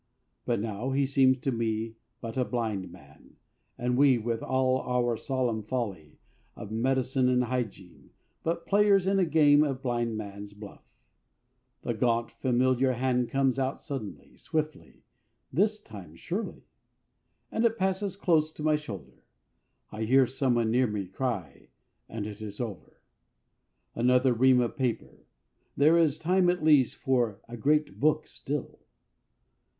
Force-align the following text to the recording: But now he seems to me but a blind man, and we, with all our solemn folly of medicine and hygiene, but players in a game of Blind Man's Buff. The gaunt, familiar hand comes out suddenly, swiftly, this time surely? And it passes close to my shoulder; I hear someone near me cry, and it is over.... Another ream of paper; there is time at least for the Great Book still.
But 0.47 0.59
now 0.59 0.89
he 0.89 1.05
seems 1.05 1.37
to 1.41 1.51
me 1.51 1.93
but 2.21 2.35
a 2.35 2.43
blind 2.43 2.91
man, 2.91 3.35
and 3.77 3.95
we, 3.95 4.17
with 4.17 4.41
all 4.41 4.81
our 4.81 5.15
solemn 5.15 5.61
folly 5.61 6.17
of 6.55 6.71
medicine 6.71 7.29
and 7.29 7.43
hygiene, 7.43 8.09
but 8.41 8.65
players 8.65 9.05
in 9.05 9.19
a 9.19 9.25
game 9.25 9.63
of 9.63 9.83
Blind 9.83 10.17
Man's 10.17 10.55
Buff. 10.55 10.81
The 11.83 11.93
gaunt, 11.93 12.31
familiar 12.31 12.93
hand 12.93 13.29
comes 13.29 13.59
out 13.59 13.79
suddenly, 13.79 14.35
swiftly, 14.37 15.03
this 15.53 15.79
time 15.79 16.15
surely? 16.15 16.63
And 17.51 17.63
it 17.63 17.77
passes 17.77 18.15
close 18.15 18.51
to 18.53 18.63
my 18.63 18.77
shoulder; 18.77 19.21
I 19.91 20.05
hear 20.05 20.25
someone 20.25 20.71
near 20.71 20.87
me 20.87 21.05
cry, 21.05 21.67
and 22.09 22.25
it 22.25 22.41
is 22.41 22.59
over.... 22.59 23.01
Another 23.93 24.33
ream 24.33 24.61
of 24.61 24.75
paper; 24.75 25.27
there 25.77 25.95
is 25.95 26.17
time 26.17 26.49
at 26.49 26.63
least 26.63 26.95
for 26.95 27.39
the 27.47 27.55
Great 27.55 27.99
Book 27.99 28.25
still. 28.25 28.79